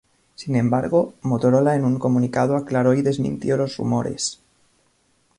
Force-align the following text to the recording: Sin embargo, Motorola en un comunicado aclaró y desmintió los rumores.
Sin 0.33 0.55
embargo, 0.55 1.13
Motorola 1.21 1.75
en 1.75 1.85
un 1.85 1.99
comunicado 1.99 2.55
aclaró 2.57 2.95
y 2.95 3.03
desmintió 3.03 3.55
los 3.55 3.77
rumores. 3.77 4.41